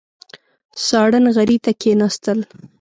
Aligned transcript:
ساړه 0.85 1.19
نغري 1.25 1.57
ته 1.63 1.71
کېناستل. 1.81 2.39